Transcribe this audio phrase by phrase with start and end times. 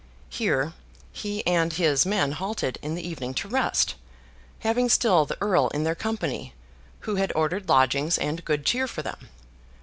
[0.31, 0.73] Here,
[1.11, 3.93] he and his men halted in the evening to rest,
[4.61, 6.55] having still the Earl in their company;
[7.01, 9.29] who had ordered lodgings and good cheer for them.